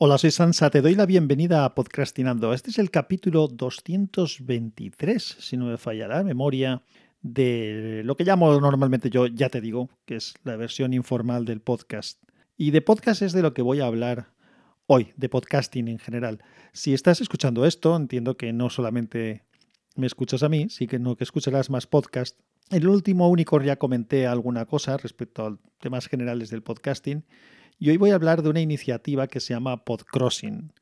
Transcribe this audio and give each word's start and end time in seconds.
Hola, 0.00 0.16
soy 0.16 0.30
Sansa, 0.30 0.70
te 0.70 0.80
doy 0.80 0.94
la 0.94 1.06
bienvenida 1.06 1.64
a 1.64 1.74
Podcastinando. 1.74 2.52
Este 2.52 2.70
es 2.70 2.78
el 2.78 2.92
capítulo 2.92 3.48
223, 3.48 5.38
si 5.40 5.56
no 5.56 5.64
me 5.64 5.76
falla 5.76 6.06
la 6.06 6.22
memoria, 6.22 6.84
de 7.20 8.02
lo 8.04 8.16
que 8.16 8.22
llamo 8.22 8.60
normalmente 8.60 9.10
yo, 9.10 9.26
ya 9.26 9.48
te 9.48 9.60
digo, 9.60 9.90
que 10.04 10.14
es 10.14 10.34
la 10.44 10.54
versión 10.54 10.92
informal 10.92 11.44
del 11.46 11.60
podcast. 11.60 12.22
Y 12.56 12.70
de 12.70 12.80
podcast 12.80 13.22
es 13.22 13.32
de 13.32 13.42
lo 13.42 13.54
que 13.54 13.62
voy 13.62 13.80
a 13.80 13.86
hablar 13.86 14.28
hoy, 14.86 15.12
de 15.16 15.28
podcasting 15.28 15.88
en 15.88 15.98
general. 15.98 16.44
Si 16.72 16.94
estás 16.94 17.20
escuchando 17.20 17.66
esto, 17.66 17.96
entiendo 17.96 18.36
que 18.36 18.52
no 18.52 18.70
solamente 18.70 19.42
me 19.96 20.06
escuchas 20.06 20.44
a 20.44 20.48
mí, 20.48 20.68
sí 20.68 20.86
que 20.86 21.00
no 21.00 21.16
que 21.16 21.24
escucharás 21.24 21.70
más 21.70 21.88
podcast. 21.88 22.38
En 22.70 22.82
el 22.82 22.88
último 22.88 23.28
único 23.28 23.60
ya 23.60 23.74
comenté 23.74 24.28
alguna 24.28 24.64
cosa 24.64 24.96
respecto 24.96 25.44
a 25.44 25.58
temas 25.80 26.06
generales 26.06 26.50
del 26.50 26.62
podcasting 26.62 27.24
y 27.78 27.90
hoy 27.90 27.96
voy 27.96 28.10
a 28.10 28.16
hablar 28.16 28.42
de 28.42 28.50
una 28.50 28.60
iniciativa 28.60 29.28
que 29.28 29.40
se 29.40 29.54
llama 29.54 29.84
Podcrossing 29.84 30.72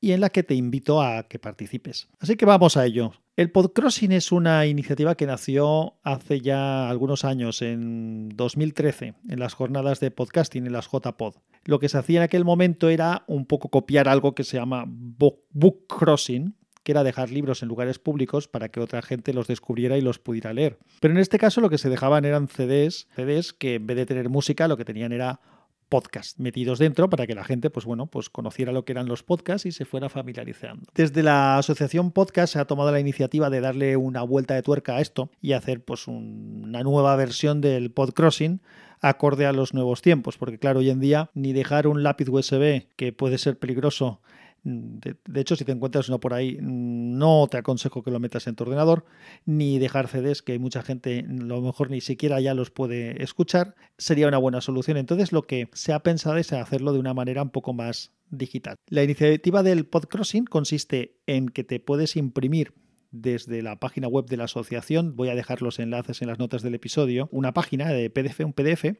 y 0.00 0.12
en 0.12 0.20
la 0.20 0.30
que 0.30 0.42
te 0.42 0.54
invito 0.54 1.00
a 1.00 1.24
que 1.24 1.38
participes. 1.38 2.08
Así 2.18 2.36
que 2.36 2.46
vamos 2.46 2.76
a 2.76 2.84
ello. 2.84 3.12
El 3.36 3.50
Podcrossing 3.50 4.12
es 4.12 4.32
una 4.32 4.66
iniciativa 4.66 5.16
que 5.16 5.26
nació 5.26 5.94
hace 6.02 6.40
ya 6.40 6.88
algunos 6.88 7.24
años, 7.24 7.62
en 7.62 8.28
2013, 8.28 9.14
en 9.28 9.40
las 9.40 9.54
jornadas 9.54 9.98
de 10.00 10.10
podcasting, 10.10 10.66
en 10.66 10.72
las 10.72 10.88
JPod. 10.90 11.34
Lo 11.64 11.80
que 11.80 11.88
se 11.88 11.98
hacía 11.98 12.20
en 12.20 12.24
aquel 12.24 12.44
momento 12.44 12.90
era 12.90 13.24
un 13.26 13.46
poco 13.46 13.70
copiar 13.70 14.08
algo 14.08 14.34
que 14.34 14.44
se 14.44 14.56
llama 14.56 14.84
Book 14.86 15.86
Crossing, 15.88 16.54
que 16.84 16.92
era 16.92 17.02
dejar 17.02 17.30
libros 17.30 17.62
en 17.62 17.68
lugares 17.68 17.98
públicos 17.98 18.46
para 18.46 18.68
que 18.68 18.78
otra 18.78 19.02
gente 19.02 19.32
los 19.32 19.48
descubriera 19.48 19.96
y 19.96 20.02
los 20.02 20.18
pudiera 20.18 20.52
leer. 20.52 20.78
Pero 21.00 21.14
en 21.14 21.18
este 21.18 21.38
caso 21.38 21.60
lo 21.60 21.70
que 21.70 21.78
se 21.78 21.88
dejaban 21.88 22.24
eran 22.24 22.46
CDs, 22.46 23.08
CDs 23.16 23.52
que 23.52 23.76
en 23.76 23.86
vez 23.86 23.96
de 23.96 24.06
tener 24.06 24.28
música 24.28 24.68
lo 24.68 24.76
que 24.76 24.84
tenían 24.84 25.12
era 25.12 25.40
podcast 25.88 26.38
metidos 26.38 26.78
dentro 26.78 27.08
para 27.08 27.26
que 27.26 27.34
la 27.34 27.44
gente, 27.44 27.70
pues 27.70 27.86
bueno, 27.86 28.06
pues 28.06 28.30
conociera 28.30 28.72
lo 28.72 28.84
que 28.84 28.92
eran 28.92 29.06
los 29.06 29.22
podcasts 29.22 29.66
y 29.66 29.72
se 29.72 29.84
fuera 29.84 30.08
familiarizando. 30.08 30.86
Desde 30.94 31.22
la 31.22 31.58
asociación 31.58 32.10
podcast 32.10 32.52
se 32.52 32.58
ha 32.58 32.66
tomado 32.66 32.92
la 32.92 33.00
iniciativa 33.00 33.50
de 33.50 33.60
darle 33.60 33.96
una 33.96 34.22
vuelta 34.22 34.54
de 34.54 34.62
tuerca 34.62 34.96
a 34.96 35.00
esto 35.00 35.30
y 35.40 35.52
hacer 35.52 35.84
pues 35.84 36.08
una 36.08 36.82
nueva 36.82 37.16
versión 37.16 37.60
del 37.60 37.90
podcrossing 37.90 38.60
acorde 39.00 39.46
a 39.46 39.52
los 39.52 39.74
nuevos 39.74 40.00
tiempos, 40.00 40.38
porque 40.38 40.58
claro, 40.58 40.80
hoy 40.80 40.90
en 40.90 41.00
día 41.00 41.30
ni 41.34 41.52
dejar 41.52 41.86
un 41.86 42.02
lápiz 42.02 42.28
USB 42.28 42.86
que 42.96 43.12
puede 43.12 43.38
ser 43.38 43.58
peligroso 43.58 44.20
de, 44.64 45.40
hecho, 45.40 45.56
si 45.56 45.64
te 45.64 45.72
encuentras 45.72 46.08
uno 46.08 46.20
por 46.20 46.32
ahí, 46.32 46.58
no 46.60 47.46
te 47.50 47.58
aconsejo 47.58 48.02
que 48.02 48.10
lo 48.10 48.18
metas 48.18 48.46
en 48.46 48.56
tu 48.56 48.64
ordenador, 48.64 49.04
ni 49.44 49.78
dejar 49.78 50.08
CDs, 50.08 50.42
que 50.42 50.58
mucha 50.58 50.82
gente 50.82 51.26
a 51.28 51.32
lo 51.32 51.60
mejor 51.60 51.90
ni 51.90 52.00
siquiera 52.00 52.40
ya 52.40 52.54
los 52.54 52.70
puede 52.70 53.22
escuchar, 53.22 53.74
sería 53.98 54.26
una 54.26 54.38
buena 54.38 54.62
solución. 54.62 54.96
Entonces, 54.96 55.32
lo 55.32 55.42
que 55.42 55.68
se 55.74 55.92
ha 55.92 56.00
pensado 56.00 56.38
es 56.38 56.52
hacerlo 56.52 56.94
de 56.94 56.98
una 56.98 57.12
manera 57.12 57.42
un 57.42 57.50
poco 57.50 57.74
más 57.74 58.12
digital. 58.30 58.76
La 58.88 59.04
iniciativa 59.04 59.62
del 59.62 59.84
podcrossing 59.84 60.46
consiste 60.46 61.18
en 61.26 61.50
que 61.50 61.62
te 61.62 61.78
puedes 61.78 62.16
imprimir 62.16 62.72
desde 63.10 63.62
la 63.62 63.78
página 63.78 64.08
web 64.08 64.26
de 64.26 64.38
la 64.38 64.44
asociación, 64.44 65.14
voy 65.14 65.28
a 65.28 65.36
dejar 65.36 65.62
los 65.62 65.78
enlaces 65.78 66.20
en 66.22 66.28
las 66.28 66.38
notas 66.38 66.62
del 66.62 66.74
episodio, 66.74 67.28
una 67.30 67.52
página 67.52 67.90
de 67.90 68.10
PDF, 68.10 68.40
un 68.40 68.52
PDF, 68.52 68.96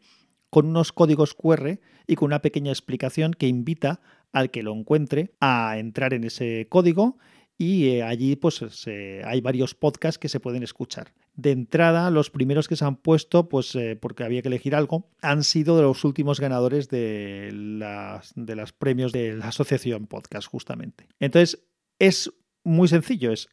con 0.51 0.67
unos 0.67 0.93
códigos 0.93 1.35
QR 1.35 1.81
y 2.07 2.15
con 2.15 2.27
una 2.27 2.41
pequeña 2.41 2.71
explicación 2.71 3.33
que 3.33 3.49
invita 3.49 4.01
al 4.35 4.51
que 4.51 4.63
lo 4.63 4.75
encuentre 4.75 5.33
a 5.41 5.79
entrar 5.79 6.13
en 6.13 6.25
ese 6.25 6.67
código 6.69 7.17
y 7.57 7.87
eh, 7.87 8.03
allí 8.03 8.37
pues 8.37 8.63
hay 9.25 9.41
varios 9.41 9.75
podcasts 9.75 10.19
que 10.19 10.29
se 10.29 10.41
pueden 10.41 10.63
escuchar. 10.63 11.15
De 11.37 11.51
entrada, 11.51 12.11
los 12.11 12.31
primeros 12.31 12.69
que 12.69 12.77
se 12.77 12.85
han 12.85 12.97
puesto, 12.97 13.49
pues 13.49 13.75
eh, 13.75 13.97
porque 13.97 14.23
había 14.23 14.41
que 14.41 14.49
elegir 14.49 14.75
algo, 14.75 15.11
han 15.21 15.43
sido 15.43 15.77
de 15.77 15.83
los 15.83 16.05
últimos 16.05 16.41
ganadores 16.41 16.89
de 16.89 17.51
las, 17.53 18.33
de 18.37 18.55
los 18.55 18.73
premios 18.73 19.13
de 19.13 19.35
la 19.35 19.49
asociación 19.49 20.07
podcast, 20.07 20.49
justamente. 20.49 21.09
Entonces, 21.19 21.65
es 21.99 22.33
muy 22.63 22.87
sencillo, 22.87 23.33
es 23.33 23.49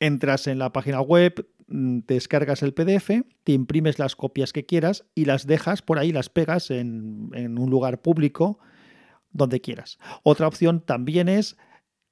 entras 0.00 0.46
en 0.46 0.58
la 0.58 0.72
página 0.72 1.00
web, 1.00 1.46
mm, 1.68 2.00
descargas 2.06 2.62
el 2.62 2.72
PDF, 2.72 3.22
te 3.44 3.52
imprimes 3.52 3.98
las 3.98 4.16
copias 4.16 4.52
que 4.52 4.64
quieras 4.64 5.04
y 5.14 5.26
las 5.26 5.46
dejas 5.46 5.82
por 5.82 5.98
ahí, 5.98 6.12
las 6.12 6.30
pegas 6.30 6.70
en, 6.70 7.30
en 7.34 7.58
un 7.58 7.68
lugar 7.68 8.00
público 8.00 8.58
donde 9.36 9.60
quieras. 9.60 9.98
Otra 10.22 10.48
opción 10.48 10.80
también 10.80 11.28
es 11.28 11.56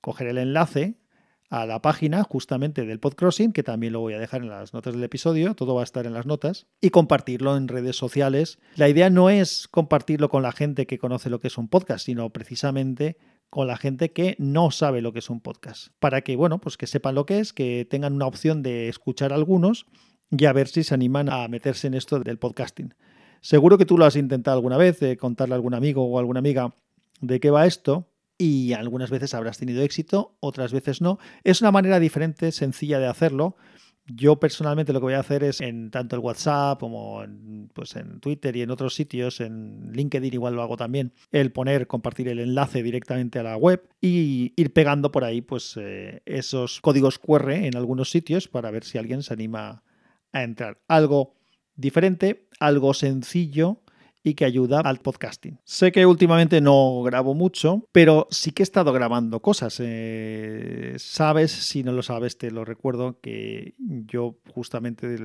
coger 0.01 0.29
el 0.29 0.39
enlace 0.39 0.99
a 1.51 1.67
la 1.67 1.81
página 1.81 2.25
justamente 2.25 2.85
del 2.85 2.99
podcrossing, 2.99 3.53
que 3.53 3.62
también 3.62 3.93
lo 3.93 4.01
voy 4.01 4.15
a 4.15 4.19
dejar 4.19 4.43
en 4.43 4.49
las 4.49 4.75
notas 4.75 4.95
del 4.95 5.05
episodio, 5.05 5.55
todo 5.55 5.75
va 5.75 5.83
a 5.83 5.84
estar 5.84 6.07
en 6.07 6.15
las 6.15 6.27
notas, 6.27 6.67
y 6.81 6.91
compartirlo 6.91 7.57
en 7.57 7.69
redes 7.69 7.97
sociales. 7.97 8.59
La 8.77 8.89
idea 8.89 9.09
no 9.09 9.31
es 9.31 9.69
compartirlo 9.69 10.29
con 10.29 10.43
la 10.43 10.53
gente 10.53 10.87
que 10.87 10.99
conoce 10.99 11.31
lo 11.31 11.41
que 11.41 11.49
es 11.49 11.59
un 11.59 11.69
podcast, 11.69 12.07
sino 12.07 12.31
precisamente 12.31 13.19
con 13.51 13.69
la 13.69 13.77
gente 13.77 14.11
que 14.11 14.34
no 14.39 14.73
sabe 14.73 15.01
lo 15.01 15.13
que 15.13 15.21
es 15.21 15.31
un 15.31 15.41
podcast, 15.41 15.89
para 16.01 16.23
que, 16.23 16.34
bueno, 16.34 16.61
pues 16.61 16.77
que 16.77 16.89
sepan 16.89 17.15
lo 17.15 17.25
que 17.25 17.39
es, 17.39 17.53
que 17.53 17.87
tengan 17.89 18.15
una 18.15 18.27
opción 18.27 18.63
de 18.63 18.89
escuchar 18.89 19.33
algunos 19.33 19.87
y 20.31 20.47
a 20.47 20.53
ver 20.53 20.67
si 20.67 20.83
se 20.83 20.95
animan 20.95 21.29
a 21.29 21.47
meterse 21.47 21.87
en 21.87 21.95
esto 21.95 22.19
del 22.19 22.39
podcasting. 22.39 22.95
Seguro 23.41 23.79
que 23.79 23.87
tú 23.87 23.97
lo 23.97 24.07
has 24.07 24.17
intentado 24.17 24.57
alguna 24.57 24.77
vez, 24.77 24.99
contarle 25.21 25.55
a 25.55 25.57
algún 25.57 25.75
amigo 25.75 26.05
o 26.05 26.19
alguna 26.19 26.41
amiga 26.41 26.75
de 27.21 27.41
qué 27.41 27.51
va 27.51 27.67
esto 27.67 28.09
y 28.39 28.73
algunas 28.73 29.11
veces 29.11 29.35
habrás 29.35 29.59
tenido 29.59 29.83
éxito, 29.83 30.37
otras 30.41 30.73
veces 30.73 31.01
no. 31.01 31.19
Es 31.45 31.61
una 31.61 31.71
manera 31.71 32.01
diferente, 32.01 32.53
sencilla 32.53 32.99
de 32.99 33.07
hacerlo. 33.07 33.57
Yo 34.07 34.39
personalmente 34.39 34.93
lo 34.93 35.01
que 35.01 35.05
voy 35.05 35.15
a 35.15 35.21
hacer 35.21 35.45
es 35.45 35.63
en 35.63 35.91
tanto 35.91 36.15
el 36.15 36.21
WhatsApp 36.21 36.79
como 36.79 37.23
en, 37.23 37.71
pues 37.73 37.95
Twitter 38.21 38.55
y 38.55 38.61
en 38.61 38.71
otros 38.71 38.95
sitios, 38.95 39.41
en 39.41 39.93
LinkedIn 39.93 40.35
igual 40.35 40.55
lo 40.55 40.63
hago 40.63 40.77
también, 40.77 41.15
el 41.33 41.53
poner, 41.53 41.87
compartir 41.87 42.29
el 42.29 42.39
enlace 42.39 42.83
directamente 42.83 43.39
a 43.39 43.45
la 43.45 43.57
web 43.57 43.89
y 44.03 44.53
ir 44.57 44.75
pegando 44.75 45.11
por 45.11 45.25
ahí 45.25 45.41
pues 45.41 45.79
eh, 45.81 46.21
esos 46.27 46.83
códigos 46.83 47.19
QR 47.19 47.53
en 47.53 47.77
algunos 47.77 48.11
sitios 48.11 48.47
para 48.47 48.71
ver 48.71 48.85
si 48.85 48.99
alguien 48.99 49.23
se 49.23 49.33
anima 49.33 49.83
a 50.33 50.43
entrar. 50.43 50.83
Algo 50.87 51.35
diferente, 51.77 52.47
algo 52.61 52.93
sencillo 52.93 53.84
y 54.27 54.35
que 54.35 54.47
ayuda 54.47 54.81
al 54.81 55.01
podcasting. 55.01 55.61
Sé 55.65 55.93
que 55.93 56.07
últimamente 56.07 56.62
no 56.62 57.03
grabo 57.03 57.35
mucho, 57.35 57.87
pero 57.93 58.27
sí 58.31 58.53
que 58.53 58.62
he 58.62 58.65
estado 58.65 58.91
grabando 58.91 59.41
cosas. 59.41 59.77
Eh, 59.81 60.95
sabes, 60.97 61.53
si 61.53 61.85
no 61.85 61.93
lo 61.93 62.03
sabes, 62.03 62.39
te 62.39 62.51
lo 62.51 62.65
recuerdo 62.65 63.21
que 63.21 63.75
yo 63.79 64.39
justamente, 64.55 65.19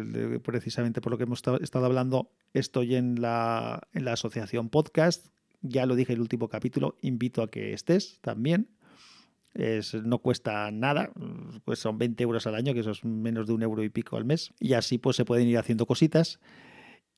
precisamente 0.43 0.99
por 0.99 1.13
lo 1.13 1.17
que 1.17 1.23
hemos 1.23 1.41
estado 1.61 1.85
hablando, 1.85 2.29
estoy 2.53 2.95
en 2.95 3.21
la, 3.21 3.87
asociación 4.11 4.67
podcast. 4.67 5.27
Ya 5.61 5.85
lo 5.85 5.95
dije 5.95 6.11
en 6.11 6.17
el 6.17 6.21
último 6.21 6.49
capítulo, 6.49 6.97
invito 7.01 7.41
a 7.41 7.49
que 7.49 7.71
estés 7.71 8.19
también. 8.19 8.67
No 10.03 10.19
cuesta 10.19 10.71
nada, 10.71 11.11
pues 11.63 11.79
son 11.79 11.97
20 11.97 12.21
euros 12.21 12.47
al 12.47 12.55
año, 12.55 12.73
que 12.73 12.81
eso 12.81 12.91
es 12.91 13.05
menos 13.05 13.47
de 13.47 13.53
un 13.53 13.63
euro 13.63 13.81
y 13.81 13.89
pico 13.89 14.17
al 14.17 14.25
mes, 14.25 14.51
y 14.59 14.73
así 14.73 14.97
pues 14.97 15.15
se 15.15 15.25
pueden 15.25 15.47
ir 15.47 15.57
haciendo 15.57 15.85
cositas 15.85 16.39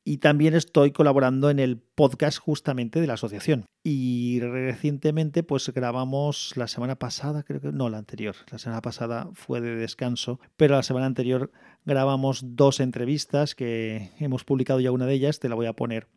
y 0.03 0.17
también 0.17 0.55
estoy 0.55 0.91
colaborando 0.91 1.49
en 1.49 1.59
el 1.59 1.77
podcast 1.77 2.39
justamente 2.39 2.99
de 2.99 3.07
la 3.07 3.13
asociación. 3.13 3.65
Y 3.83 4.39
recientemente 4.39 5.43
pues 5.43 5.69
grabamos 5.69 6.53
la 6.55 6.67
semana 6.67 6.97
pasada, 6.97 7.43
creo 7.43 7.61
que 7.61 7.71
no, 7.71 7.89
la 7.89 7.97
anterior, 7.97 8.35
la 8.51 8.57
semana 8.57 8.81
pasada 8.81 9.29
fue 9.33 9.61
de 9.61 9.75
descanso, 9.75 10.39
pero 10.57 10.75
la 10.75 10.83
semana 10.83 11.05
anterior 11.05 11.51
grabamos 11.85 12.41
dos 12.55 12.79
entrevistas 12.79 13.55
que 13.55 14.11
hemos 14.19 14.43
publicado 14.43 14.79
ya 14.79 14.91
una 14.91 15.05
de 15.05 15.13
ellas, 15.13 15.39
te 15.39 15.49
la 15.49 15.55
voy 15.55 15.67
a 15.67 15.73
poner 15.73 16.07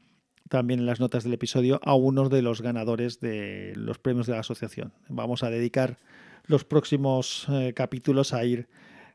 también 0.49 0.81
en 0.81 0.87
las 0.87 1.01
notas 1.01 1.25
del 1.25 1.33
episodio 1.33 1.81
a 1.85 1.95
uno 1.95 2.29
de 2.29 2.43
los 2.43 2.61
ganadores 2.61 3.21
de 3.21 3.73
los 3.77 3.99
premios 3.99 4.27
de 4.27 4.35
la 4.35 4.41
asociación. 4.41 4.93
Vamos 5.09 5.43
a 5.43 5.51
dedicar 5.51 5.99
los 6.47 6.65
próximos 6.65 7.47
eh, 7.49 7.73
capítulos 7.75 8.35
a 8.35 8.45
ir 8.45 8.69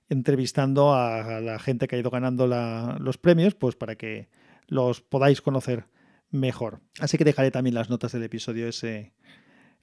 entrevistando 0.09 0.93
a, 0.93 1.39
la 1.39 1.59
gente 1.59 1.87
que 1.87 1.95
ha 1.95 1.99
ido 1.99 2.09
ganando 2.09 2.47
los 2.47 3.17
premios, 3.19 3.53
pues 3.53 3.75
para 3.75 3.95
que 3.95 4.27
los 4.69 5.01
podáis 5.01 5.41
conocer 5.41 5.85
mejor. 6.31 6.79
Así 6.99 7.17
que 7.17 7.25
dejaré 7.25 7.51
también 7.51 7.73
las 7.73 7.89
notas 7.89 8.11
del 8.11 8.23
episodio 8.23 8.67
ese, 8.67 9.13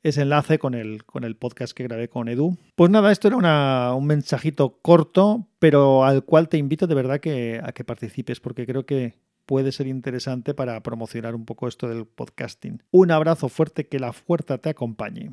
ese 0.02 0.22
enlace 0.22 0.58
con 0.58 0.74
el, 0.74 1.04
con 1.04 1.24
el 1.24 1.36
podcast 1.36 1.72
que 1.72 1.84
grabé 1.84 2.08
con 2.08 2.28
Edu. 2.28 2.56
Pues 2.74 2.90
nada, 2.90 3.12
esto 3.12 3.28
era 3.28 3.92
un 3.94 4.06
mensajito 4.06 4.78
corto, 4.80 5.48
pero 5.58 6.04
al 6.04 6.24
cual 6.24 6.48
te 6.48 6.58
invito 6.58 6.86
de 6.86 6.94
verdad 6.94 7.20
que, 7.20 7.60
a 7.62 7.72
que 7.72 7.84
participes, 7.84 8.40
porque 8.40 8.66
creo 8.66 8.86
que 8.86 9.18
puede 9.46 9.72
ser 9.72 9.86
interesante 9.86 10.54
para 10.54 10.82
promocionar 10.82 11.34
un 11.34 11.44
poco 11.44 11.68
esto 11.68 11.88
del 11.88 12.06
podcasting. 12.06 12.82
Un 12.90 13.10
abrazo 13.12 13.48
fuerte, 13.48 13.86
que 13.86 13.98
la 13.98 14.12
fuerza 14.12 14.58
te 14.58 14.70
acompañe. 14.70 15.30